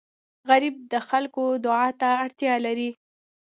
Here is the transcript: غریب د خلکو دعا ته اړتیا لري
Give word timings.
غریب 0.49 0.75
د 0.91 0.93
خلکو 1.09 1.43
دعا 1.65 1.87
ته 2.01 2.09
اړتیا 2.23 2.53
لري 2.65 2.89